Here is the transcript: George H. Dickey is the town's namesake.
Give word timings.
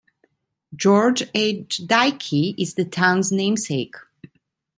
George 0.75 1.29
H. 1.35 1.77
Dickey 1.85 2.55
is 2.57 2.73
the 2.73 2.85
town's 2.85 3.31
namesake. 3.31 3.93